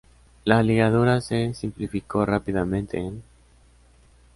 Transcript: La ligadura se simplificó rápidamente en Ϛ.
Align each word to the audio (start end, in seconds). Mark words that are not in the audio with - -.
La 0.45 0.63
ligadura 0.63 1.21
se 1.21 1.53
simplificó 1.53 2.25
rápidamente 2.25 2.97
en 2.97 3.17
Ϛ. 3.21 3.23